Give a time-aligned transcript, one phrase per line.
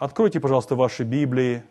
[0.00, 1.62] Откройте, пожалуйста, ваши Библии.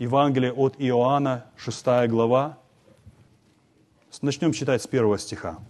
[0.00, 2.58] Евангелие от Иоанна, 6 глава.
[4.20, 5.60] Начнем читать с первого стиха.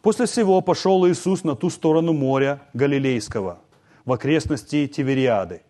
[0.00, 3.58] После всего пошел Иисус на ту сторону моря Галилейского,
[4.04, 5.62] в окрестности Тивериады.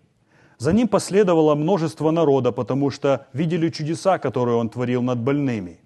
[0.58, 5.80] За ним последовало множество народа, потому что видели чудеса, которые он творил над больными.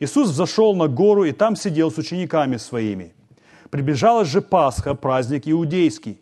[0.00, 3.14] Иисус взошел на гору и там сидел с учениками своими.
[3.70, 6.20] Приближалась же Пасха, праздник иудейский.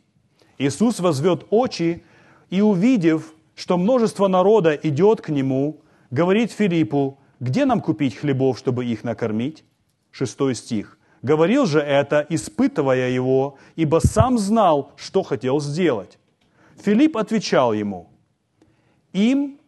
[0.59, 2.05] Иисус возвет очи
[2.51, 5.80] и, увидев, что множество народа идет к Нему,
[6.11, 9.65] говорит Филиппу, где нам купить хлебов, чтобы их накормить?
[10.11, 10.99] Шестой стих.
[11.23, 16.19] Говорил же это, испытывая его, ибо сам знал, что хотел сделать.
[16.83, 18.11] Филипп отвечал ему,
[19.13, 19.61] им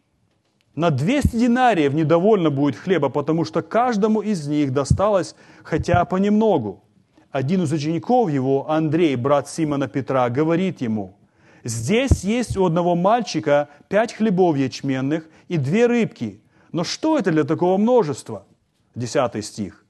[0.75, 6.83] на 200 динариев недовольно будет хлеба, потому что каждому из них досталось хотя понемногу.
[7.31, 11.17] Один из учеников его, Андрей, брат Симона Петра, говорит ему,
[11.65, 16.41] «Здесь есть у одного мальчика пять хлебов ячменных и две рыбки.
[16.73, 18.47] Но что это для такого множества?»
[18.95, 19.85] Десятый стих.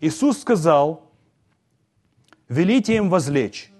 [0.00, 1.10] Иисус сказал,
[2.48, 3.72] велите им возлечь.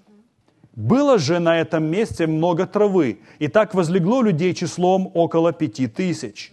[0.77, 6.53] Было же на этом месте много травы, и так возлегло людей числом около пяти тысяч.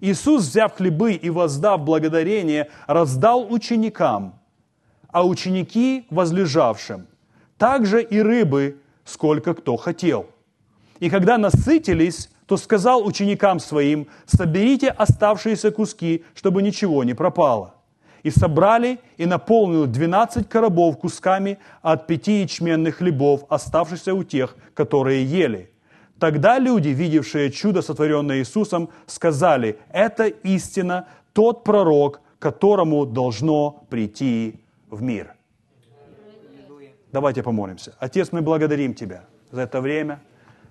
[0.00, 4.38] Иисус, взяв хлебы и воздав благодарение, раздал ученикам,
[5.08, 7.06] а ученики возлежавшим.
[7.56, 10.26] Также и рыбы, сколько кто хотел.
[11.00, 17.75] И когда насытились, то сказал ученикам своим, соберите оставшиеся куски, чтобы ничего не пропало
[18.26, 25.24] и собрали и наполнили 12 коробов кусками от пяти ячменных хлебов, оставшихся у тех, которые
[25.24, 25.70] ели.
[26.18, 34.58] Тогда люди, видевшие чудо, сотворенное Иисусом, сказали, это истина, тот пророк, которому должно прийти
[34.90, 35.34] в мир.
[37.12, 37.94] Давайте помолимся.
[38.00, 40.20] Отец, мы благодарим Тебя за это время.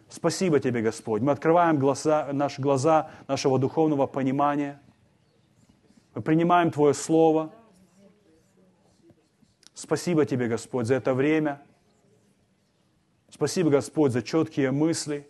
[0.10, 1.22] Спасибо Тебе, Господь.
[1.22, 4.82] Мы открываем глаза, наши глаза нашего духовного понимания–
[6.16, 7.54] мы принимаем Твое Слово.
[9.74, 11.62] Спасибо Тебе, Господь, за это время.
[13.30, 15.30] Спасибо, Господь, за четкие мысли.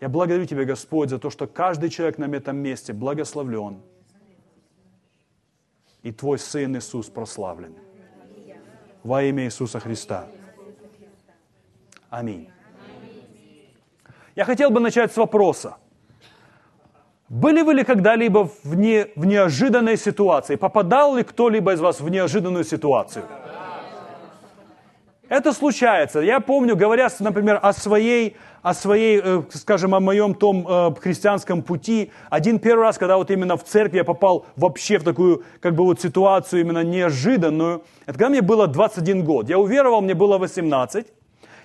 [0.00, 3.82] Я благодарю Тебя, Господь, за то, что каждый человек на этом месте благословлен.
[6.02, 7.76] И Твой Сын Иисус прославлен.
[9.02, 10.28] Во имя Иисуса Христа.
[12.08, 12.50] Аминь.
[14.34, 15.76] Я хотел бы начать с вопроса.
[17.28, 20.56] Были вы ли когда-либо в, не, в неожиданной ситуации?
[20.56, 23.24] Попадал ли кто-либо из вас в неожиданную ситуацию?
[25.30, 26.20] Это случается.
[26.20, 31.62] Я помню, говоря, например, о своей, о своей, э, скажем, о моем том э, христианском
[31.62, 35.74] пути, один первый раз, когда вот именно в церкви я попал вообще в такую, как
[35.74, 39.48] бы вот ситуацию именно неожиданную, это когда мне было 21 год.
[39.48, 41.06] Я уверовал, мне было 18.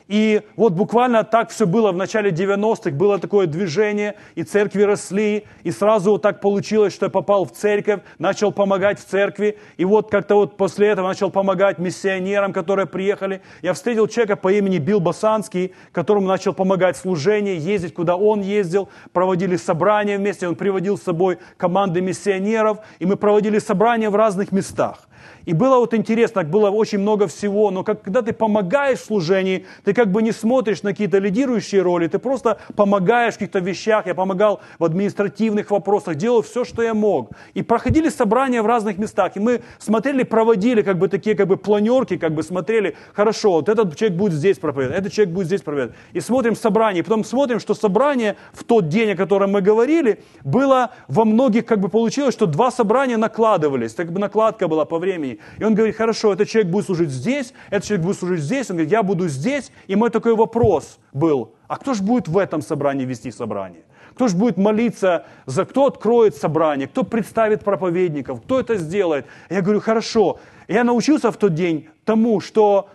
[0.10, 5.46] И вот буквально так все было в начале 90-х, было такое движение, и церкви росли,
[5.62, 9.86] и сразу вот так получилось, что я попал в церковь, начал помогать в церкви, и
[9.86, 13.44] вот как-то вот после этого начал помогать миссионерам, которые приехали.
[13.62, 18.42] Я встретил человека по имени Билл Басанский, которому начал помогать в служении, ездить, куда он
[18.42, 24.16] ездил, проводили собрания вместе, он приводил с собой команды миссионеров, и мы проводили собрания в
[24.16, 25.09] разных местах.
[25.46, 29.94] И было вот интересно, было очень много всего, но когда ты помогаешь в служении, ты
[29.94, 34.06] как бы не смотришь на какие-то лидирующие роли, ты просто помогаешь в каких-то вещах.
[34.06, 37.32] Я помогал в административных вопросах, делал все, что я мог.
[37.54, 41.58] И проходили собрания в разных местах, и мы смотрели, проводили как бы такие как бы
[41.58, 45.62] планерки, как бы смотрели, хорошо, вот этот человек будет здесь проповедовать, этот человек будет здесь
[45.62, 45.98] проповедовать.
[46.14, 50.22] И смотрим собрание, и потом смотрим, что собрание в тот день, о котором мы говорили,
[50.44, 54.98] было во многих как бы получилось, что два собрания накладывались, так бы накладка была по
[55.00, 55.40] времени времени.
[55.58, 58.70] И он говорит, хорошо, этот человек будет служить здесь, этот человек будет служить здесь.
[58.70, 59.72] Он говорит, я буду здесь.
[59.88, 63.84] И мой такой вопрос был, а кто же будет в этом собрании вести собрание?
[64.14, 69.26] Кто же будет молиться за, кто откроет собрание, кто представит проповедников, кто это сделает?
[69.50, 70.40] Я говорю, хорошо.
[70.68, 72.90] Я научился в тот день тому, что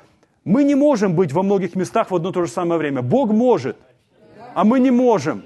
[0.45, 3.01] мы не можем быть во многих местах в одно и то же самое время.
[3.01, 3.77] Бог может,
[4.55, 5.43] а мы не можем.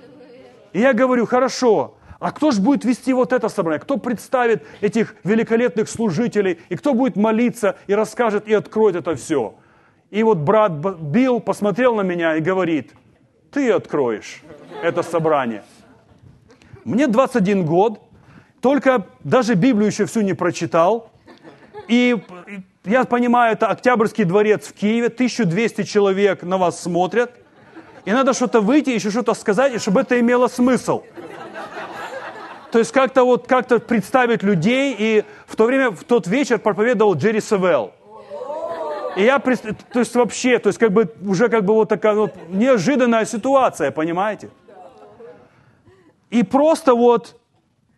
[0.73, 3.81] И я говорю, хорошо, а кто же будет вести вот это собрание?
[3.81, 6.61] Кто представит этих великолепных служителей?
[6.69, 9.55] И кто будет молиться и расскажет и откроет это все?
[10.11, 12.93] И вот брат Билл посмотрел на меня и говорит,
[13.53, 14.43] ты откроешь
[14.82, 15.62] это собрание.
[16.85, 18.00] Мне 21 год,
[18.61, 21.12] только даже Библию еще всю не прочитал.
[21.87, 22.17] И
[22.85, 27.32] я понимаю, это Октябрьский дворец в Киеве, 1200 человек на вас смотрят.
[28.05, 31.03] И надо что-то выйти, еще что-то сказать, и чтобы это имело смысл.
[32.70, 37.15] То есть как-то вот как-то представить людей, и в то время, в тот вечер проповедовал
[37.15, 37.93] Джерри Севелл.
[39.17, 42.35] И я, то есть вообще, то есть как бы уже как бы вот такая вот
[42.49, 44.50] неожиданная ситуация, понимаете?
[46.31, 47.37] И просто вот,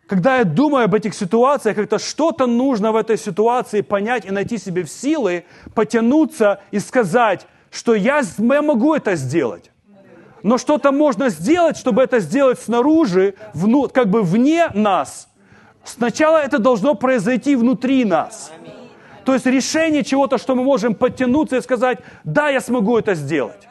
[0.07, 4.57] когда я думаю об этих ситуациях, как-то что-то нужно в этой ситуации понять и найти
[4.57, 5.43] себе в силы,
[5.75, 9.70] потянуться и сказать, что я, я могу это сделать.
[10.43, 15.27] Но что-то можно сделать, чтобы это сделать снаружи, вну, как бы вне нас.
[15.83, 18.51] Сначала это должно произойти внутри нас.
[19.25, 23.67] То есть решение чего-то, что мы можем подтянуться и сказать, да, я смогу это сделать.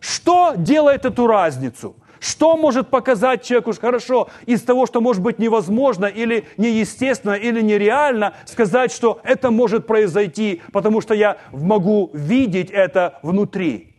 [0.00, 1.94] Что делает эту разницу?
[2.18, 8.34] Что может показать человеку, хорошо, из того, что может быть невозможно или неестественно, или нереально,
[8.44, 13.89] сказать, что это может произойти, потому что я могу видеть это внутри.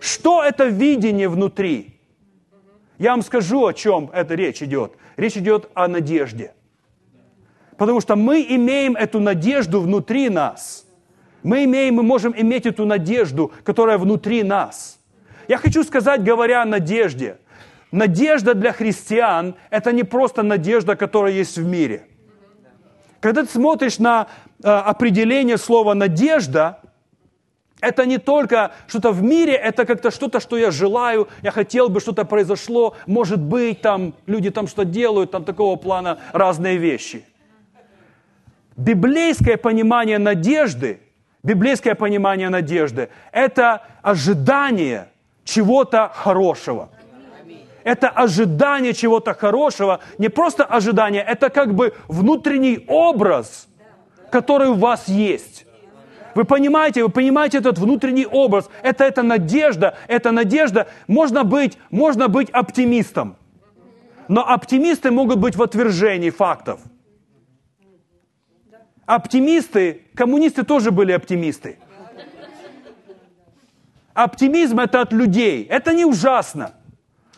[0.00, 2.00] Что это видение внутри?
[2.98, 4.94] Я вам скажу, о чем эта речь идет.
[5.16, 6.54] Речь идет о надежде.
[7.76, 10.86] Потому что мы имеем эту надежду внутри нас.
[11.42, 14.98] Мы имеем, мы можем иметь эту надежду, которая внутри нас.
[15.48, 17.38] Я хочу сказать, говоря о надежде,
[17.90, 22.06] надежда для христиан– это не просто надежда, которая есть в мире.
[23.20, 24.28] Когда ты смотришь на
[24.62, 26.80] э, определение слова «надежда»,
[27.80, 32.00] это не только что-то в мире, это как-то что-то, что я желаю, я хотел бы,
[32.00, 37.24] что-то произошло, может быть, там люди там что делают, там такого плана разные вещи.
[38.76, 41.00] Библейское понимание надежды,
[41.42, 45.08] библейское понимание надежды– это ожидание
[45.44, 46.90] чего-то хорошего.
[47.82, 53.68] Это ожидание чего-то хорошего, не просто ожидание, это как бы внутренний образ,
[54.30, 55.66] который у вас есть.
[56.34, 58.70] Вы понимаете, вы понимаете этот внутренний образ.
[58.82, 60.86] Это, это надежда, это надежда.
[61.08, 63.36] Можно быть, можно быть оптимистом.
[64.28, 66.80] Но оптимисты могут быть в отвержении фактов.
[69.06, 71.78] Оптимисты, коммунисты тоже были оптимисты.
[74.14, 75.64] Оптимизм это от людей.
[75.64, 76.74] Это не ужасно.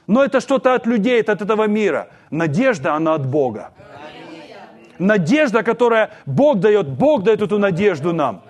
[0.07, 2.09] Но это что-то от людей, это от этого мира.
[2.31, 3.73] Надежда, она от Бога.
[4.99, 8.43] Надежда, которая Бог дает, Бог дает эту надежду нам.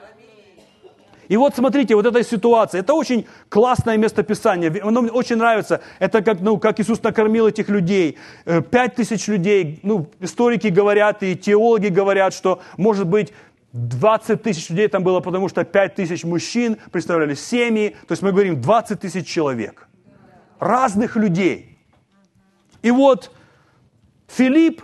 [1.33, 5.81] И вот смотрите, вот эта ситуация, это очень классное местописание, оно мне очень нравится.
[5.99, 8.19] Это как, ну, как Иисус накормил этих людей.
[8.45, 13.33] Э, пять тысяч людей, ну, историки говорят и теологи говорят, что, может быть,
[13.73, 17.97] 20 тысяч людей там было, потому что 5 тысяч мужчин представляли семьи.
[18.07, 19.89] То есть мы говорим 20 тысяч человек.
[20.61, 21.79] Разных людей.
[22.83, 23.31] И вот
[24.29, 24.83] Филипп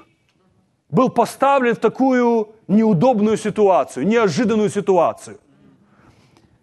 [0.88, 5.40] был поставлен в такую неудобную ситуацию, неожиданную ситуацию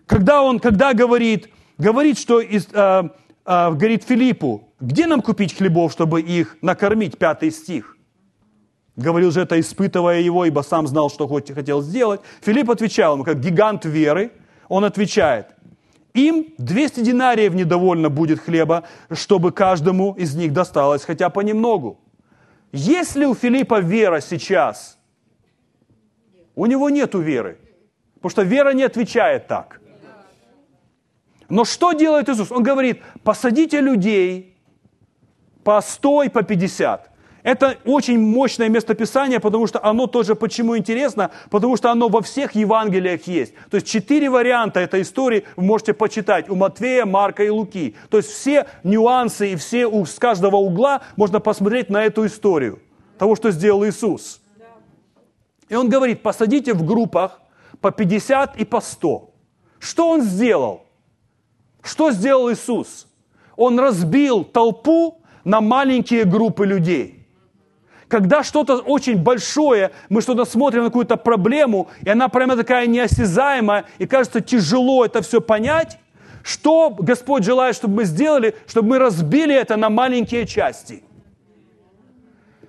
[0.08, 3.04] когда он, когда говорит, говорит, что из, э,
[3.46, 7.98] э, говорит Филиппу, где нам купить хлебов, чтобы их накормить, пятый стих.
[8.96, 12.22] Говорил же это, испытывая его, ибо сам знал, что хотел сделать.
[12.42, 14.32] Филипп отвечал ему, как гигант веры,
[14.70, 15.48] он отвечает,
[16.14, 22.00] им 200 динариев недовольно будет хлеба, чтобы каждому из них досталось хотя понемногу.
[22.72, 24.98] Есть ли у Филиппа вера сейчас?
[26.56, 27.58] У него нет веры,
[28.16, 29.82] потому что вера не отвечает так–
[31.50, 32.52] но что делает Иисус?
[32.52, 34.56] Он говорит, посадите людей
[35.64, 37.12] по 100 и по 50.
[37.46, 42.56] Это очень мощное местописание, потому что оно тоже почему интересно, потому что оно во всех
[42.56, 43.54] Евангелиях есть.
[43.70, 47.96] То есть четыре варианта этой истории вы можете почитать у Матвея, Марка и Луки.
[48.10, 52.80] То есть все нюансы и все с каждого угла можно посмотреть на эту историю
[53.20, 54.42] того, что сделал Иисус.
[55.70, 57.42] И он говорит, посадите в группах
[57.80, 59.30] по 50 и по 100.
[59.78, 60.85] Что он сделал?
[61.86, 63.08] Что сделал Иисус?
[63.56, 67.28] Он разбил толпу на маленькие группы людей.
[68.08, 73.86] Когда что-то очень большое, мы что-то смотрим на какую-то проблему, и она прямо такая неосязаемая,
[74.00, 76.00] и кажется тяжело это все понять,
[76.44, 81.04] что Господь желает, чтобы мы сделали, чтобы мы разбили это на маленькие части.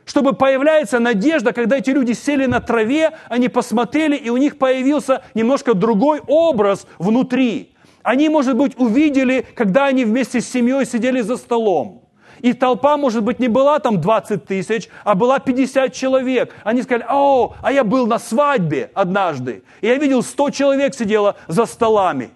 [0.05, 5.23] Чтобы появляется надежда, когда эти люди сели на траве, они посмотрели, и у них появился
[5.35, 7.76] немножко другой образ внутри.
[8.07, 12.05] Они, может быть, увидели, когда они вместе с семьей сидели за столом.
[12.39, 16.55] И толпа, может быть, не была там 20 тысяч, а была 50 человек.
[16.63, 19.65] Они сказали, о, а я был на свадьбе однажды.
[19.81, 22.31] И я видел 100 человек сидело за столами.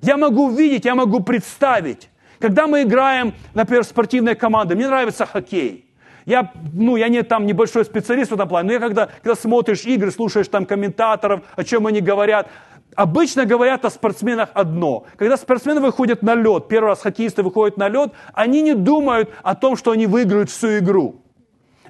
[0.00, 2.08] Я могу видеть, я могу представить.
[2.38, 5.84] Когда мы играем, например, спортивной команды, мне нравится хоккей.
[6.24, 9.84] Я, ну, я не там небольшой специалист в этом плане, но я когда, когда смотришь
[9.84, 12.48] игры, слушаешь там комментаторов, о чем они говорят,
[12.96, 15.04] Обычно говорят о спортсменах одно.
[15.16, 19.54] Когда спортсмены выходят на лед, первый раз хоккеисты выходят на лед, они не думают о
[19.54, 21.20] том, что они выиграют всю игру.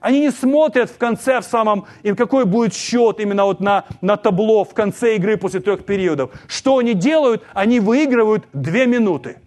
[0.01, 4.19] Они не смотрят в конце, в самом, и какой будет счет именно вот на, на
[4.19, 6.31] табло в конце игры после трех периодов.
[6.47, 7.43] Что они делают?
[7.55, 9.39] Они выигрывают две минуты.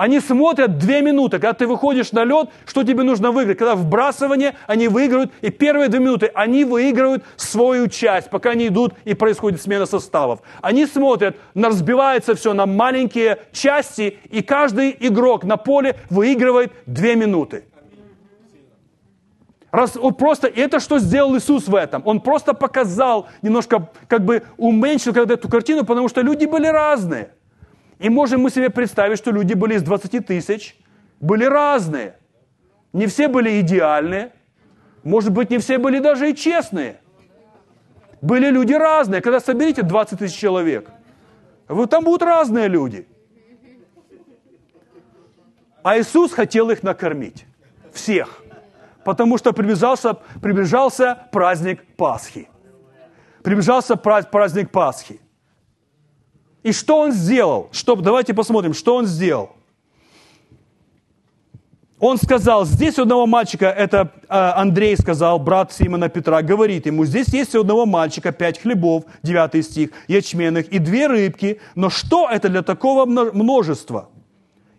[0.00, 1.38] Они смотрят две минуты.
[1.38, 3.58] Когда ты выходишь на лед, что тебе нужно выиграть?
[3.58, 5.30] Когда вбрасывание, они выигрывают.
[5.42, 10.40] И первые две минуты они выигрывают свою часть, пока они идут и происходит смена составов.
[10.62, 17.64] Они смотрят, разбивается все на маленькие части, и каждый игрок на поле выигрывает две минуты.
[19.70, 22.00] Раз, он просто, это что сделал Иисус в этом?
[22.06, 27.32] Он просто показал, немножко как бы уменьшил когда эту картину, потому что люди были разные.
[28.00, 30.76] И можем мы себе представить, что люди были из 20 тысяч,
[31.20, 32.16] были разные.
[32.94, 34.32] Не все были идеальные,
[35.04, 37.00] может быть, не все были даже и честные.
[38.22, 39.20] Были люди разные.
[39.20, 40.90] Когда соберите 20 тысяч человек,
[41.68, 43.06] вы, там будут разные люди.
[45.82, 47.46] А Иисус хотел их накормить.
[47.92, 48.42] Всех.
[49.04, 52.48] Потому что приближался, приближался праздник Пасхи.
[53.42, 55.20] Приближался праздник Пасхи.
[56.62, 57.68] И что он сделал?
[57.72, 59.50] Что, давайте посмотрим, что он сделал.
[61.98, 67.04] Он сказал, здесь у одного мальчика, это э, Андрей сказал, брат Симона Петра, говорит ему,
[67.04, 72.26] здесь есть у одного мальчика пять хлебов, 9 стих, ячменных, и две рыбки, но что
[72.30, 74.08] это для такого множества?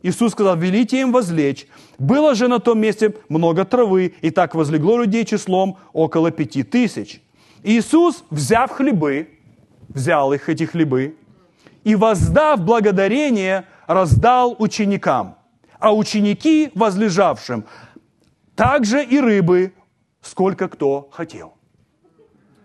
[0.01, 1.67] Иисус сказал, велите им возлечь.
[1.99, 7.21] Было же на том месте много травы, и так возлегло людей числом около пяти тысяч.
[7.61, 9.29] Иисус, взяв хлебы,
[9.89, 11.15] взял их, эти хлебы,
[11.83, 15.37] и, воздав благодарение, раздал ученикам,
[15.79, 17.65] а ученики возлежавшим,
[18.55, 19.73] также и рыбы,
[20.21, 21.53] сколько кто хотел.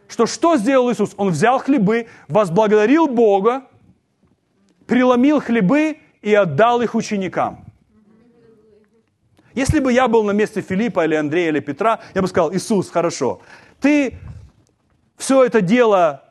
[0.09, 1.15] Что что сделал Иисус?
[1.17, 3.65] Он взял хлебы, возблагодарил Бога,
[4.87, 7.65] преломил хлебы и отдал их ученикам.
[9.55, 12.91] Если бы я был на месте Филиппа или Андрея или Петра, я бы сказал, Иисус,
[12.91, 13.41] хорошо,
[13.81, 14.19] ты
[15.17, 16.26] все это дело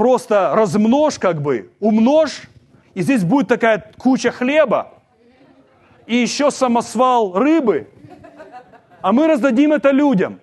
[0.00, 2.44] просто размножь как бы, умножь,
[2.94, 4.94] и здесь будет такая куча хлеба,
[6.06, 7.86] и еще самосвал рыбы,
[9.02, 10.40] а мы раздадим это людям.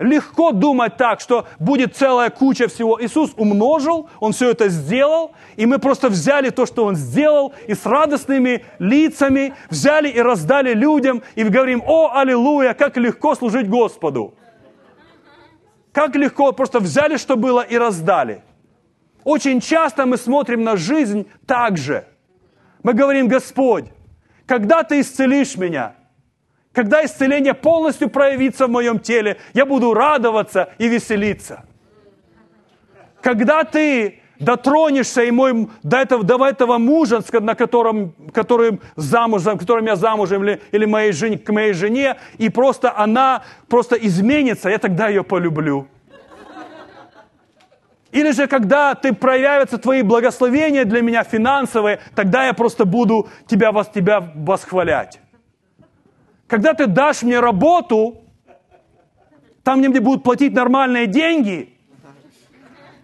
[0.00, 3.00] Легко думать так, что будет целая куча всего.
[3.00, 7.74] Иисус умножил, Он все это сделал, и мы просто взяли то, что Он сделал, и
[7.74, 14.34] с радостными лицами взяли и раздали людям, и говорим, о, аллилуйя, как легко служить Господу.
[15.92, 18.42] Как легко просто взяли, что было, и раздали.
[19.24, 22.06] Очень часто мы смотрим на жизнь так же.
[22.82, 23.86] Мы говорим, Господь,
[24.46, 25.96] когда Ты исцелишь меня,
[26.72, 31.64] когда исцеление полностью проявится в моем теле, я буду радоваться и веселиться.
[33.20, 39.86] Когда Ты дотронешься и мой, до, этого, до этого мужа, на котором, которым, замужем, которым
[39.86, 44.78] я замужем, или, или моей жене, к моей жене, и просто она просто изменится, я
[44.78, 45.88] тогда ее полюблю.
[48.10, 53.70] Или же, когда ты проявятся твои благословения для меня финансовые, тогда я просто буду тебя,
[53.70, 55.20] вас, тебя восхвалять.
[56.46, 58.22] Когда ты дашь мне работу,
[59.62, 61.77] там, мне будут платить нормальные деньги,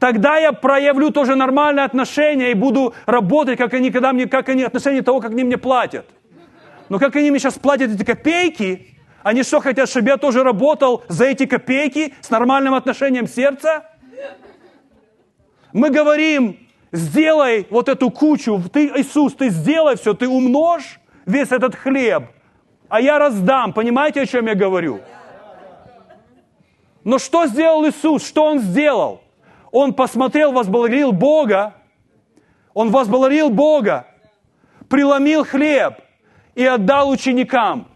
[0.05, 4.63] тогда я проявлю тоже нормальное отношение и буду работать, как они, когда мне, как они,
[4.63, 6.05] отношение того, как они мне платят.
[6.91, 11.05] Но как они мне сейчас платят эти копейки, они что, хотят, чтобы я тоже работал
[11.09, 13.87] за эти копейки с нормальным отношением сердца?
[15.73, 16.59] Мы говорим,
[16.93, 22.25] сделай вот эту кучу, ты, Иисус, ты сделай все, ты умножь весь этот хлеб,
[22.91, 23.73] а я раздам.
[23.73, 25.01] Понимаете, о чем я говорю?
[27.05, 28.27] Но что сделал Иисус?
[28.29, 29.24] Что Он сделал?
[29.75, 31.75] Он посмотрел, возблагодарил Бога,
[32.75, 34.07] Он возблагодарил Бога,
[34.88, 35.95] преломил хлеб
[36.54, 37.88] и отдал ученикам.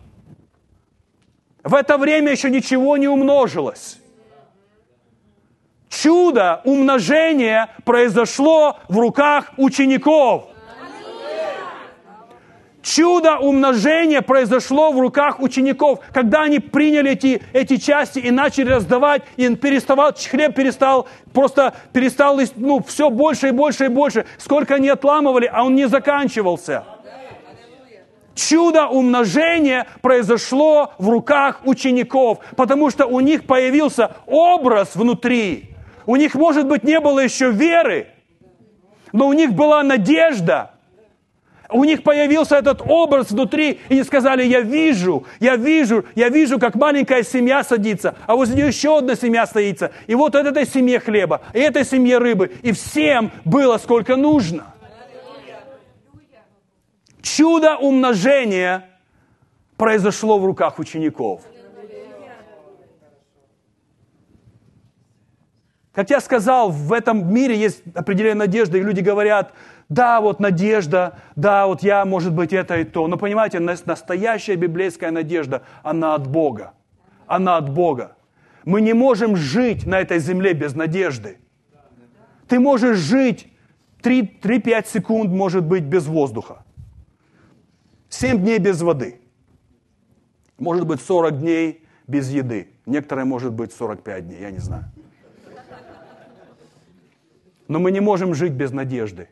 [1.63, 4.01] В это время еще ничего не умножилось.
[5.89, 10.49] Чудо умножения произошло в руках учеников.
[12.89, 19.25] Чудо умножения произошло в руках учеников, когда они приняли эти, эти части и начали раздавать,
[19.37, 24.25] и переставал, хлеб перестал, просто перестал, ну, все больше и больше и больше.
[24.39, 26.85] Сколько они отламывали, а он не заканчивался.
[28.35, 35.75] Чудо умножения произошло в руках учеников, потому что у них появился образ внутри.
[36.07, 38.07] У них, может быть, не было еще веры,
[39.13, 40.71] но у них была надежда–
[41.71, 46.59] у них появился этот образ внутри, и они сказали, я вижу, я вижу, я вижу,
[46.59, 49.93] как маленькая семья садится, а возле нее еще одна семья стоится.
[50.07, 54.75] И вот от этой семье хлеба, и этой семье рыбы, и всем было сколько нужно.
[57.21, 58.89] Чудо умножения
[59.77, 61.43] произошло в руках учеников.
[65.99, 69.53] Как я сказал, в этом мире есть определенная надежда, и люди говорят,
[69.89, 73.09] да, вот надежда, да, вот я, может быть, это и то.
[73.09, 76.75] Но понимаете, настоящая библейская надежда, она от Бога.
[77.27, 78.17] Она от Бога.
[78.65, 81.39] Мы не можем жить на этой земле без надежды.
[82.47, 83.49] Ты можешь жить
[84.05, 86.65] 3-5 секунд, может быть, без воздуха.
[88.09, 89.21] 7 дней без воды.
[90.61, 92.69] Может быть, 40 дней без еды.
[92.87, 94.85] Некоторые, может быть, 45 дней, я не знаю.
[97.69, 99.29] Но мы не можем жить без надежды.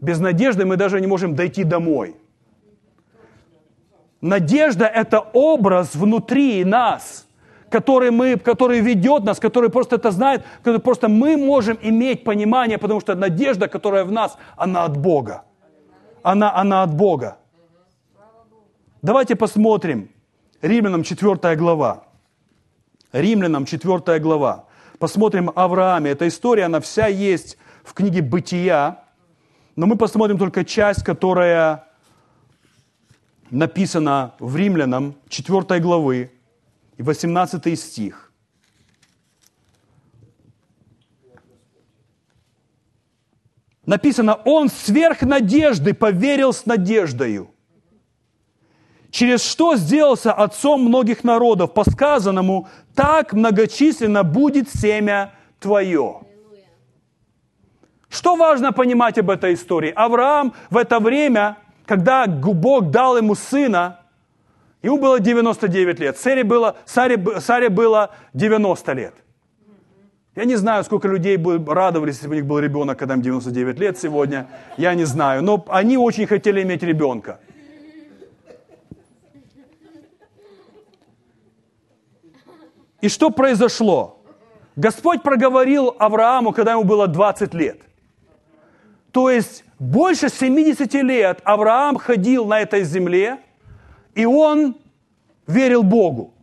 [0.00, 2.16] Без надежды мы даже не можем дойти домой.
[4.20, 7.26] Надежда– это образ внутри нас,
[7.70, 12.78] который, мы, который ведет нас, который просто это знает, который просто мы можем иметь понимание,
[12.78, 15.44] потому что надежда, которая в нас, она от Бога.
[16.22, 17.38] Она, она от Бога.
[19.02, 20.08] Давайте посмотрим.
[20.62, 22.04] Римлянам 4 глава.
[23.12, 24.67] Римлянам 4 глава.
[24.98, 26.10] Посмотрим Аврааме.
[26.10, 29.04] Эта история, она вся есть в книге «Бытия»,
[29.76, 31.84] но мы посмотрим только часть, которая
[33.50, 36.32] написана в Римлянам 4 главы,
[36.98, 38.32] 18 стих.
[43.86, 47.50] Написано, он сверх надежды поверил с надеждою,
[49.10, 56.20] через что сделался отцом многих народов, по сказанному, так многочисленно будет семя твое.
[58.08, 59.92] Что важно понимать об этой истории?
[59.94, 64.00] Авраам в это время, когда Бог дал ему сына,
[64.82, 69.14] ему было 99 лет, Саре было, Саре, Саре было 90 лет.
[70.38, 73.22] Я не знаю, сколько людей бы радовались, если бы у них был ребенок, когда им
[73.22, 74.46] 99 лет сегодня.
[74.76, 75.42] Я не знаю.
[75.42, 77.40] Но они очень хотели иметь ребенка.
[83.00, 84.22] И что произошло?
[84.76, 87.80] Господь проговорил Аврааму, когда ему было 20 лет.
[89.12, 93.38] То есть больше 70 лет Авраам ходил на этой земле,
[94.14, 94.76] и он
[95.46, 96.34] верил Богу.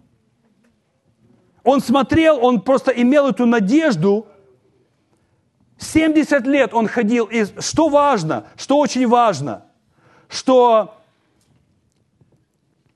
[1.63, 4.27] Он смотрел, он просто имел эту надежду.
[5.77, 7.25] 70 лет он ходил.
[7.25, 9.65] И что важно, что очень важно,
[10.29, 10.95] что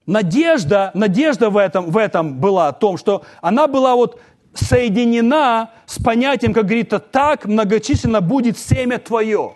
[0.09, 4.19] надежда, надежда в этом, в этом была, в том, что она была вот
[4.53, 9.53] соединена с понятием, как говорится, так многочисленно будет семя твое.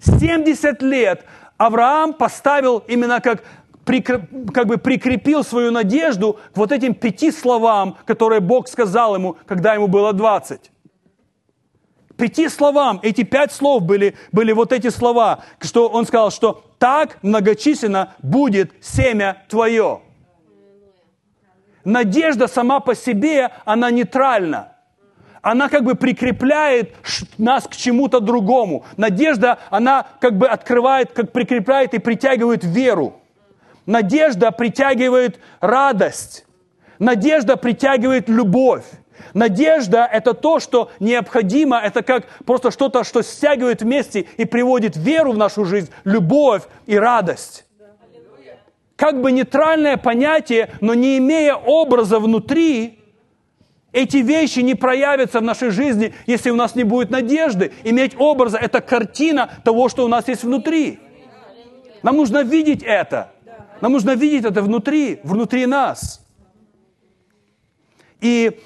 [0.00, 1.24] 70 лет
[1.56, 3.44] Авраам поставил именно как
[3.84, 9.74] как бы прикрепил свою надежду к вот этим пяти словам, которые Бог сказал ему, когда
[9.74, 10.71] ему было 20.
[12.22, 17.18] Пяти словам, эти пять слов были, были вот эти слова, что он сказал, что так
[17.22, 20.02] многочисленно будет семя твое.
[21.84, 24.68] Надежда сама по себе, она нейтральна
[25.40, 26.94] она как бы прикрепляет
[27.38, 28.84] нас к чему-то другому.
[28.96, 33.20] Надежда, она как бы открывает, как прикрепляет и притягивает веру.
[33.84, 36.46] Надежда притягивает радость.
[37.00, 38.84] Надежда притягивает любовь.
[39.34, 45.32] Надежда– это то, что необходимо, это как просто что-то, что стягивает вместе и приводит веру
[45.32, 47.64] в нашу жизнь, любовь и радость.
[48.96, 52.98] Как бы нейтральное понятие, но не имея образа внутри,
[53.92, 57.72] эти вещи не проявятся в нашей жизни, если у нас не будет надежды.
[57.84, 60.98] Иметь образа– это картина того, что у нас есть внутри.
[62.02, 63.32] Нам нужно видеть это.
[63.80, 66.24] Нам нужно видеть это внутри, внутри нас.
[68.20, 68.60] И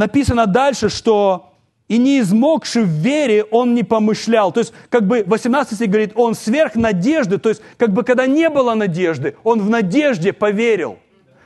[0.00, 1.52] написано дальше, что
[1.86, 4.50] и не измогший в вере он не помышлял.
[4.50, 8.26] То есть, как бы 18 стих говорит, он сверх надежды, то есть, как бы когда
[8.26, 10.96] не было надежды, он в надежде поверил.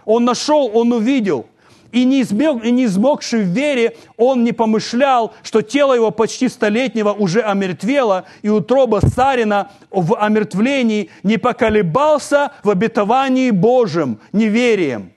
[0.04, 1.46] Он нашел, он увидел
[1.90, 6.48] и не, измог, и не измогший в вере, он не помышлял, что тело его почти
[6.48, 15.13] столетнего уже омертвело, и утроба Сарина в омертвлении не поколебался в обетовании Божьем неверием,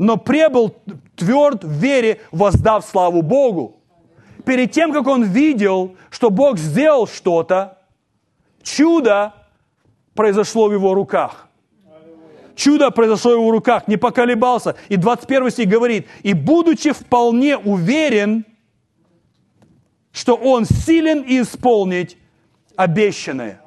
[0.00, 0.74] но пребыл
[1.14, 3.82] тверд в вере, воздав славу Богу.
[4.46, 7.78] Перед тем, как он видел, что Бог сделал что-то,
[8.62, 9.34] чудо
[10.14, 11.48] произошло в его руках.
[12.56, 14.74] Чудо произошло в его руках, не поколебался.
[14.88, 18.46] И 21 стих говорит, и будучи вполне уверен,
[20.12, 22.16] что он силен исполнить
[22.74, 23.59] обещанное.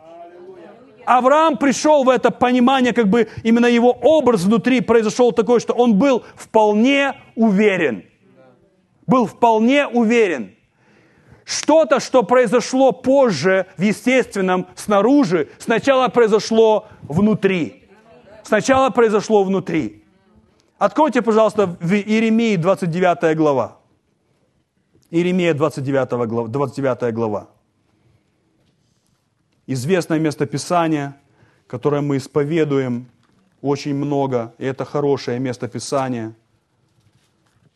[1.05, 5.95] Авраам пришел в это понимание, как бы именно его образ внутри произошел такой, что он
[5.95, 8.03] был вполне уверен.
[9.05, 10.55] Был вполне уверен.
[11.45, 17.89] Что-то, что произошло позже в естественном, снаружи, сначала произошло внутри.
[18.43, 20.03] Сначала произошло внутри.
[20.77, 23.77] Откройте, пожалуйста, в Иеремии 29 глава.
[25.11, 26.47] Иеремия 29 глава.
[26.47, 27.52] 29 глава.
[29.67, 31.15] Известное местописание,
[31.67, 33.07] которое мы исповедуем
[33.61, 36.33] очень много, и это хорошее местописание.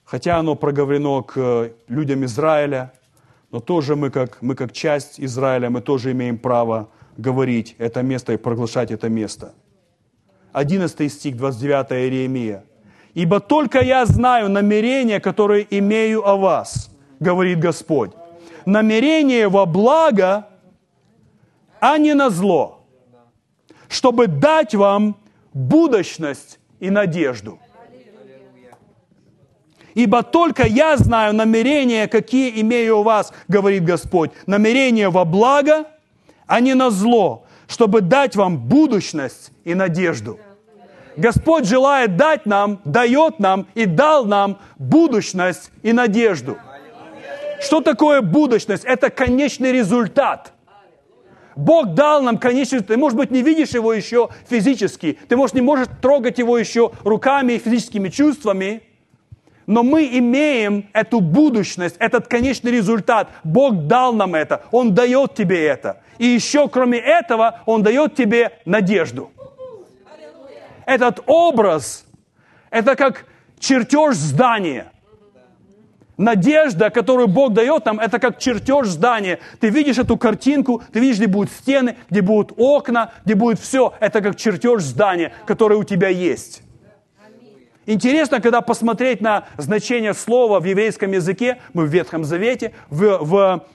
[0.03, 2.91] Хотя оно проговорено к людям Израиля,
[3.51, 8.33] но тоже мы как, мы как часть Израиля, мы тоже имеем право говорить это место
[8.33, 9.53] и проглашать это место.
[10.51, 12.63] 11 стих, 29 Иеремия.
[13.13, 18.11] «Ибо только я знаю намерения, которые имею о вас, говорит Господь.
[18.65, 20.47] Намерение во благо,
[21.79, 22.85] а не на зло,
[23.87, 25.17] чтобы дать вам
[25.53, 27.59] будущность и надежду.
[29.93, 34.29] Ибо только я знаю намерения, какие имею у вас, говорит Господь.
[34.45, 35.85] Намерения во благо,
[36.45, 40.39] а не на зло, чтобы дать вам будущность и надежду.
[41.15, 46.59] Господь желает дать нам, дает нам и дал нам будущность и надежду.
[47.59, 48.85] Что такое будущность?
[48.85, 50.53] Это конечный результат.
[51.57, 52.95] Бог дал нам конечный результат.
[52.95, 55.17] Ты, может быть, не видишь его еще физически.
[55.27, 58.83] Ты, может, не можешь трогать его еще руками и физическими чувствами.
[59.65, 63.29] Но мы имеем эту будущность, этот конечный результат.
[63.43, 64.63] Бог дал нам это.
[64.71, 66.01] Он дает тебе это.
[66.19, 69.31] И еще, кроме этого, Он дает тебе надежду.
[70.85, 72.05] Этот образ,
[72.69, 73.25] это как
[73.59, 74.91] чертеж здания–
[76.17, 79.39] Надежда, которую Бог дает нам, это как чертеж здания.
[79.59, 83.93] Ты видишь эту картинку, ты видишь, где будут стены, где будут окна, где будет все.
[83.99, 86.63] Это как чертеж здания, которое у тебя есть.
[87.85, 93.65] Интересно, когда посмотреть на значение слова в еврейском языке, мы в Ветхом Завете, в, в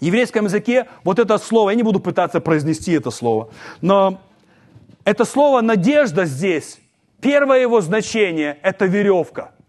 [0.00, 3.48] еврейском языке вот это слово, я не буду пытаться произнести это слово,
[3.80, 4.20] но
[5.04, 6.80] это слово «надежда» здесь,
[7.22, 9.52] первое его значение– это веревка–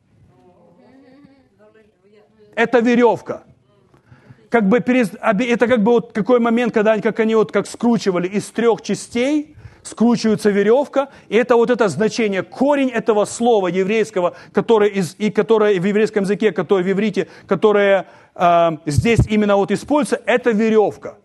[2.62, 3.44] это веревка.
[4.50, 5.12] Как бы перез...
[5.22, 8.82] Это как бы вот какой момент, когда они, как они вот как скручивали из трех
[8.82, 15.32] частей, скручивается веревка, и это вот это значение, корень этого слова еврейского, которое, из, и
[15.32, 21.18] которое в еврейском языке, которое в иврите, которое э, здесь именно вот используется, это веревка.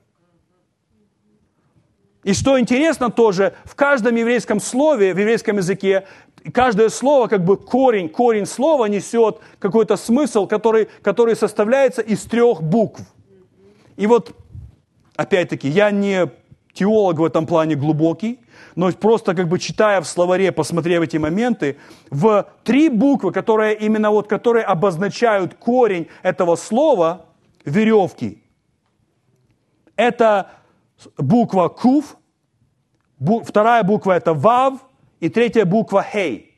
[2.25, 6.07] И что интересно тоже, в каждом еврейском слове, в еврейском языке
[6.51, 12.63] каждое слово, как бы корень, корень слова несет какой-то смысл, который, который составляется из трех
[12.63, 13.01] букв.
[13.97, 14.35] И вот,
[15.17, 16.31] опять-таки, я не
[16.73, 18.41] теолог в этом плане глубокий,
[18.75, 21.79] но просто как бы читая в словаре, посмотрев эти моменты,
[22.11, 27.25] в три буквы, которые именно вот, которые обозначают корень этого слова,
[27.65, 28.43] веревки,
[29.97, 30.51] это
[31.17, 32.17] буква кув,
[33.19, 34.75] бу, вторая буква это вав,
[35.21, 36.57] и третья буква «хей».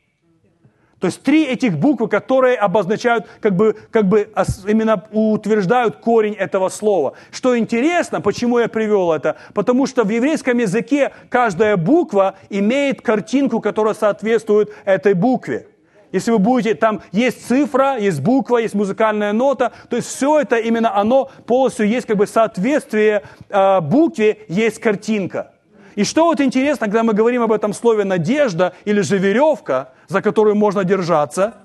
[0.99, 4.29] То есть три этих буквы, которые обозначают, как бы, как бы
[4.67, 7.13] именно утверждают корень этого слова.
[7.31, 9.37] Что интересно, почему я привел это?
[9.53, 15.67] Потому что в еврейском языке каждая буква имеет картинку, которая соответствует этой букве.
[16.11, 20.57] Если вы будете, там есть цифра, есть буква, есть музыкальная нота, то есть все это
[20.57, 25.53] именно оно полностью есть как бы соответствие э, букве, есть картинка.
[25.95, 30.21] И что вот интересно, когда мы говорим об этом слове «надежда» или же «веревка», за
[30.21, 31.55] которую можно держаться,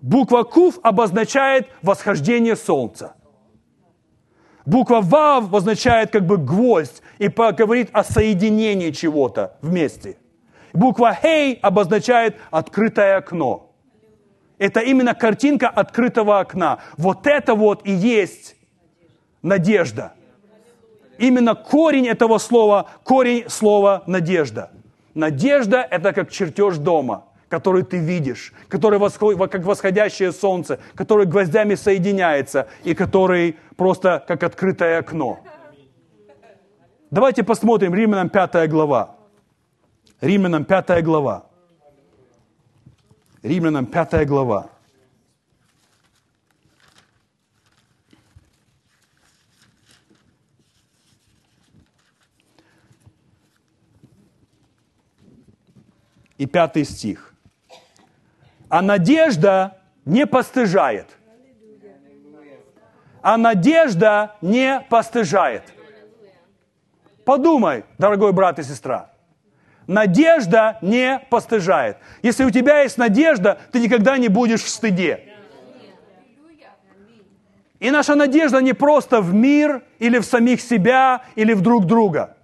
[0.00, 3.14] буква «кув» обозначает восхождение солнца.
[4.66, 10.18] Буква «вав» обозначает как бы гвоздь и говорит о соединении чего-то вместе.
[10.72, 13.70] Буква «хей» обозначает открытое окно.
[14.58, 16.78] Это именно картинка открытого окна.
[16.96, 18.56] Вот это вот и есть
[19.42, 20.12] надежда–
[21.18, 24.70] именно корень этого слова, корень слова «надежда».
[25.14, 32.66] Надежда– это как чертеж дома, который ты видишь, который как восходящее солнце, который гвоздями соединяется
[32.82, 35.38] и который просто как открытое окно.
[37.10, 39.16] Давайте посмотрим Римлянам 5 глава.
[40.22, 41.44] Римлянам 5 глава.
[43.42, 44.71] Римлянам 5 глава.
[56.38, 57.34] И пятый стих.
[58.68, 61.06] А надежда не постыжает.
[63.20, 65.62] А надежда не постыжает.
[67.24, 69.10] Подумай, дорогой брат и сестра.
[69.86, 71.98] Надежда не постыжает.
[72.22, 75.28] Если у тебя есть надежда, ты никогда не будешь в стыде.
[77.78, 82.36] И наша надежда не просто в мир или в самих себя или в друг друга.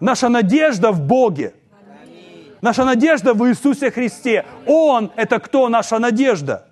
[0.00, 1.54] Наша надежда в Боге–
[2.62, 4.46] Наша надежда в Иисусе Христе.
[4.66, 6.68] Он– это кто наша надежда?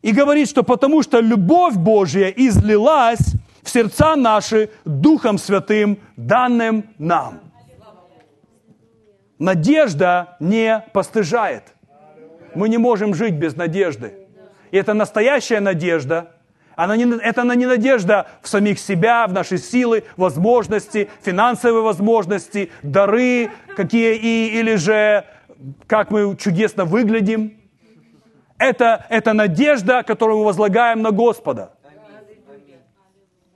[0.00, 7.40] И говорит, что потому что любовь Божья излилась в сердца наши Духом Святым, данным нам.
[9.38, 11.64] Надежда не постыжает.
[12.54, 14.26] Мы не можем жить без надежды.
[14.70, 16.32] И это настоящая надежда.
[16.78, 23.50] Она не, это не надежда в самих себя, в наши силы, возможности, финансовые возможности, дары,
[23.74, 25.24] какие и, или же
[25.88, 27.60] как мы чудесно выглядим.
[28.58, 31.72] Это, это надежда, которую мы возлагаем на Господа.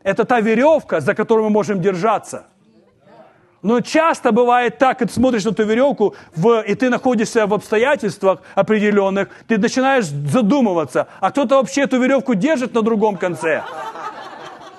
[0.03, 2.47] Это та веревка, за которую мы можем держаться.
[3.63, 7.55] Но часто бывает так, когда ты смотришь на эту веревку, в, и ты находишься в
[7.55, 13.63] обстоятельствах определенных, ты начинаешь задумываться, а кто-то вообще эту веревку держит на другом конце?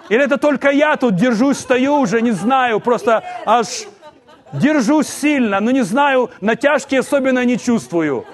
[0.09, 3.87] Или это только я тут держусь, стою уже, не знаю, просто аж
[4.51, 8.25] держусь сильно, но не знаю, натяжки особенно не чувствую.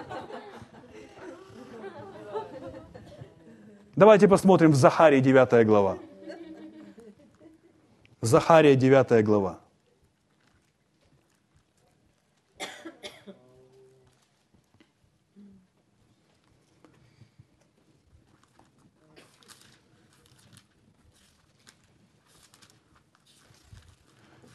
[3.96, 5.98] Давайте посмотрим в Захарии 9 глава.
[8.22, 9.60] Захария 9 глава.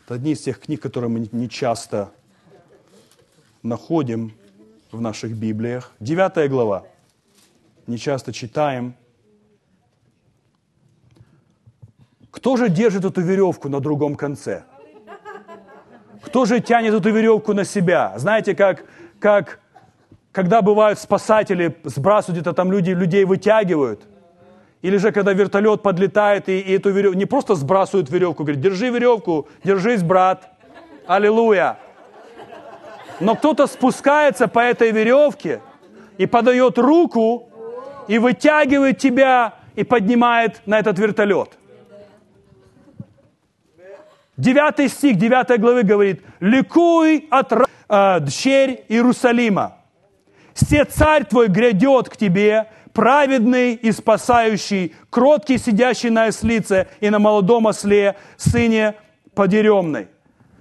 [0.04, 2.10] Это одни из тех книг, которые мы не часто
[3.62, 4.34] находим
[4.92, 5.92] в наших Библиях.
[5.98, 6.84] Девятая глава.
[7.86, 8.94] Не часто читаем.
[12.30, 14.64] Кто же держит эту веревку на другом конце?
[16.22, 18.12] Кто же тянет эту веревку на себя?
[18.18, 18.84] Знаете, как,
[19.18, 19.60] как
[20.32, 24.02] когда бывают спасатели, сбрасывают где-то там люди, людей вытягивают–
[24.84, 28.90] или же, когда вертолет подлетает и, и эту веревку, не просто сбрасывают веревку, говорит, держи
[28.90, 30.50] веревку, держись, брат,
[31.06, 31.78] аллилуйя.
[33.18, 35.62] Но кто-то спускается по этой веревке
[36.18, 37.48] и подает руку,
[38.08, 41.48] и вытягивает тебя, и поднимает на этот вертолет.
[44.36, 49.78] Девятый стих девятой главы говорит, «Ликуй от э, дщерь Иерусалима,
[50.52, 57.18] все царь твой грядет к тебе, праведный и спасающий, кроткий, сидящий на ослице и на
[57.18, 58.94] молодом осле, сыне
[59.34, 60.08] подеремной.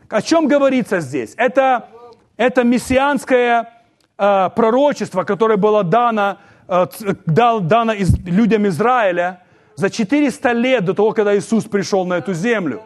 [0.10, 1.34] О чем говорится здесь?
[1.38, 1.88] Это,
[2.36, 3.82] это мессианское
[4.18, 6.88] э, пророчество, которое было дано, э,
[7.26, 9.44] дал, дано из, людям Израиля
[9.76, 12.84] за 400 лет до того, когда Иисус пришел на эту землю.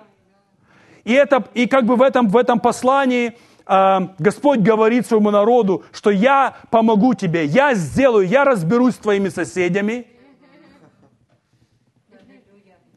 [1.05, 6.09] И, это, и как бы в этом, в этом послании Господь говорит своему народу, что
[6.09, 10.07] я помогу тебе, я сделаю, я разберусь с твоими соседями.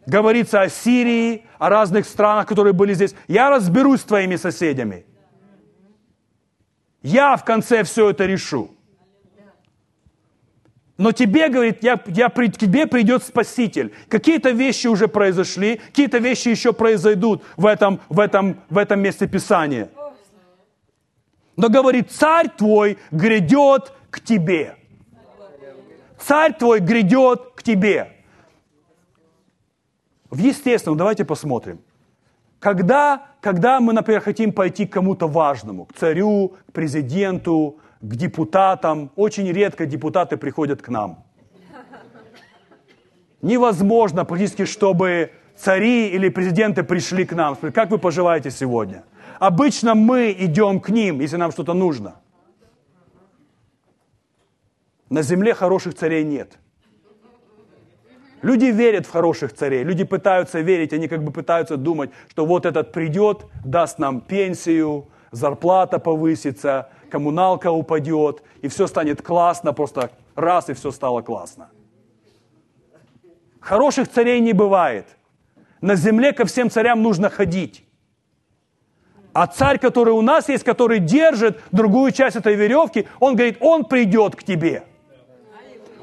[0.07, 3.15] Говорится о Сирии, о разных странах, которые были здесь.
[3.29, 5.05] Я разберусь с твоими соседями.
[7.03, 8.71] Я в конце все это решу.
[10.99, 13.95] Но тебе, говорит, я, я, к тебе придет Спаситель.
[14.09, 19.27] Какие-то вещи уже произошли, какие-то вещи еще произойдут в этом, в этом, в этом месте
[19.27, 19.91] Писания
[21.57, 24.77] но говорит, царь твой грядет к тебе.
[26.19, 28.13] Царь твой грядет к тебе.
[30.31, 31.81] В естественном, давайте посмотрим.
[32.61, 39.11] Когда, когда мы, например, хотим пойти к кому-то важному, к царю, к президенту, к депутатам,
[39.17, 41.25] очень редко депутаты приходят к нам.
[43.43, 47.57] Невозможно практически, чтобы цари или президенты пришли к нам.
[47.57, 49.05] Как вы поживаете сегодня?
[49.41, 52.21] Обычно мы идем к ним, если нам что-то нужно.
[55.09, 56.59] На земле хороших царей нет.
[58.43, 62.67] Люди верят в хороших царей, люди пытаются верить, они как бы пытаются думать, что вот
[62.67, 70.69] этот придет, даст нам пенсию, зарплата повысится, коммуналка упадет, и все станет классно, просто раз,
[70.69, 71.71] и все стало классно.
[73.59, 75.07] Хороших царей не бывает.
[75.81, 77.87] На земле ко всем царям нужно ходить.
[79.33, 83.85] А царь, который у нас есть, который держит другую часть этой веревки, он говорит, он
[83.85, 84.83] придет к тебе.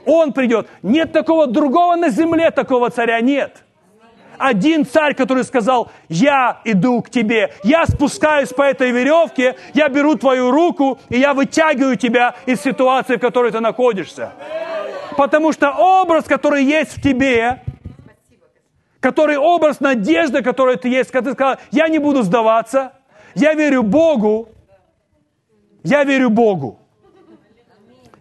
[0.05, 0.67] Он придет.
[0.81, 3.63] Нет такого другого на земле, такого царя нет.
[4.37, 10.15] Один царь, который сказал, я иду к тебе, я спускаюсь по этой веревке, я беру
[10.15, 14.31] твою руку, и я вытягиваю тебя из ситуации, в которой ты находишься.
[15.17, 17.63] Потому что образ, который есть в тебе,
[18.99, 22.93] который образ надежды, который ты есть, когда ты сказал, я не буду сдаваться,
[23.37, 24.49] я верю Богу.
[25.83, 26.79] Я верю Богу.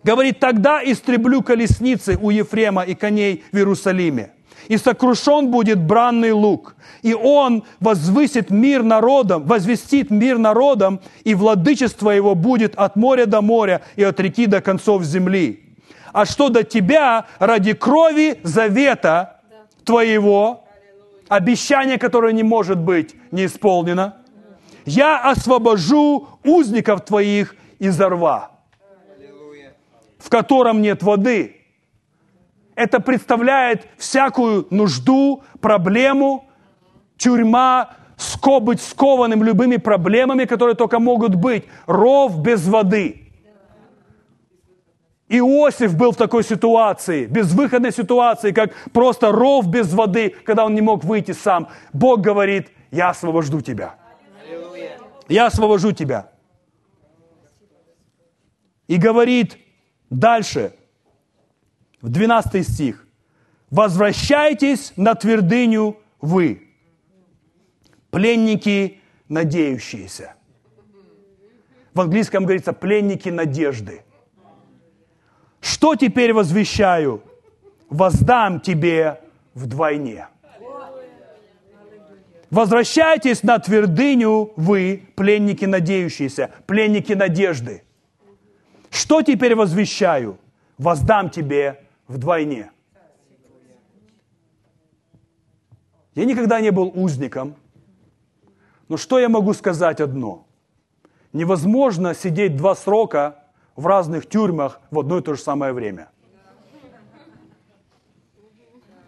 [0.05, 4.31] Говорит, тогда истреблю колесницы у Ефрема и коней в Иерусалиме.
[4.69, 6.77] и сокрушен будет бранный лук.
[7.03, 13.43] И он возвысит мир народом, возвестит мир народом, и владычество его будет от моря до
[13.43, 15.77] моря и от реки до концов земли.
[16.13, 19.41] А что до тебя ради крови завета
[19.85, 20.65] твоего,
[21.29, 24.17] обещание, которое не может быть не исполнено,
[24.87, 28.53] я освобожу узников твоих из рва,
[30.19, 31.57] в котором нет воды,
[32.75, 36.49] это представляет всякую нужду, проблему,
[37.17, 41.65] тюрьма, ско, быть скованным любыми проблемами, которые только могут быть.
[41.87, 43.23] Ров без воды.
[45.29, 50.83] Иосиф был в такой ситуации, безвыходной ситуации, как просто ров без воды, когда он не
[50.83, 51.69] мог выйти сам.
[51.93, 53.97] Бог говорит, я освобожу тебя.
[55.29, 56.31] Я освобожу тебя.
[58.87, 59.59] И говорит
[60.11, 60.75] дальше–
[62.07, 63.05] в 12 стих.
[63.69, 66.69] «Возвращайтесь на твердыню вы,
[68.11, 70.35] пленники надеющиеся».
[71.93, 74.05] В английском говорится «пленники надежды».
[75.61, 77.25] Что теперь возвещаю?
[77.91, 79.21] Воздам тебе
[79.55, 80.29] вдвойне.
[82.51, 87.83] Возвращайтесь на твердыню вы, пленники надеющиеся, пленники надежды.
[88.91, 90.39] Что теперь возвещаю?
[90.79, 92.71] Воздам тебе вдвойне.
[96.15, 97.57] Я никогда не был узником,
[98.89, 100.47] но что я могу сказать одно?
[101.33, 106.09] Невозможно сидеть два срока в разных тюрьмах в одно и то же самое время.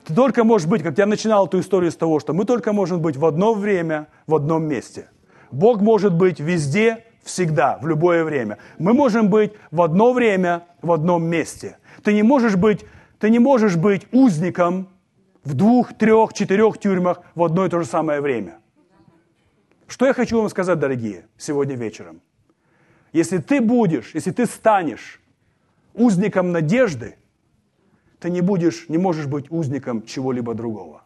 [0.09, 3.03] Ты только можешь быть, как я начинал эту историю с того, что мы только можем
[3.03, 5.11] быть в одно время, в одном месте.
[5.51, 8.57] Бог может быть везде, всегда, в любое время.
[8.79, 11.77] Мы можем быть в одно время, в одном месте.
[12.03, 12.87] Ты не можешь быть,
[13.19, 14.89] ты не можешь быть узником
[15.45, 18.61] в двух, трех, четырех тюрьмах в одно и то же самое время.
[19.89, 22.23] Что я хочу вам сказать, дорогие, сегодня вечером?
[23.13, 25.21] Если ты будешь, если ты станешь
[25.93, 27.17] узником надежды,
[28.21, 31.03] ты не будешь, не можешь быть узником чего-либо другого.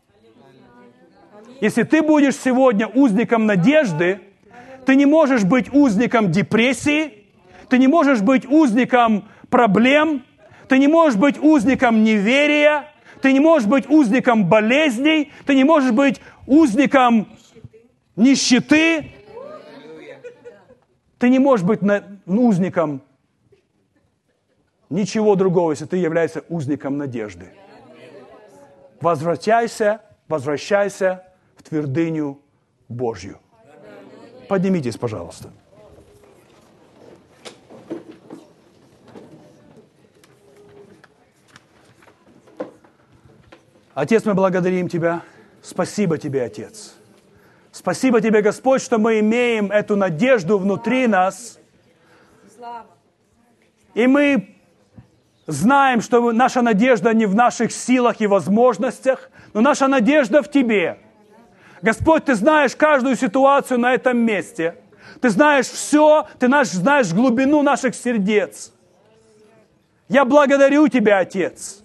[1.61, 4.21] Если ты будешь сегодня узником надежды,
[4.87, 7.25] ты не можешь быть узником депрессии,
[7.69, 10.25] ты не можешь быть узником проблем,
[10.69, 12.89] ты не можешь быть узником неверия,
[13.21, 17.29] ты не можешь быть узником болезней, ты не можешь быть узником
[18.17, 19.13] нищеты,
[21.19, 21.81] ты не можешь быть
[22.27, 23.03] узником
[24.93, 27.47] ничего другого, если ты являешься узником надежды.
[29.01, 31.25] Возвращайся, возвращайся
[31.57, 32.41] в твердыню
[32.89, 33.39] Божью.
[34.49, 35.51] Поднимитесь, пожалуйста.
[43.95, 45.23] Отец, мы благодарим Тебя.
[45.63, 46.95] Спасибо Тебе, Отец.
[47.73, 51.59] Спасибо Тебе, Господь, что мы имеем эту надежду внутри нас.
[53.95, 54.52] И мы
[55.47, 60.99] знаем, что наша надежда не в наших силах и возможностях, но наша надежда в Тебе.
[61.83, 64.77] Господь, Ты знаешь каждую ситуацию на этом месте.
[65.21, 68.73] Ты знаешь все, Ты знаешь глубину наших сердец.
[70.09, 71.83] Я благодарю Тебя, Отец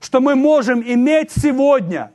[0.00, 2.12] что мы можем иметь сегодня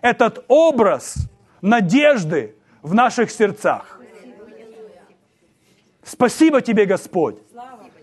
[0.00, 1.14] этот образ
[1.62, 4.00] надежды в наших сердцах.
[6.02, 7.38] Спасибо тебе, Господь,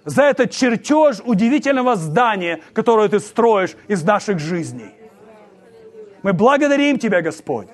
[0.08, 4.92] за этот чертеж удивительного здания, которое ты строишь из наших жизней.
[6.24, 7.68] Мы благодарим Тебя, Господь.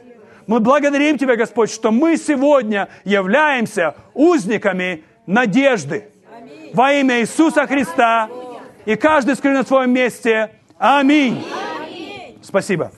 [0.48, 6.10] Мы благодарим Тебя, Господь, что мы сегодня являемся узниками надежды.
[6.74, 8.30] Во имя Иисуса Христа.
[8.86, 10.52] И каждый скрыт на своем месте–
[10.86, 11.42] Аминь.
[12.42, 12.92] Спасибо.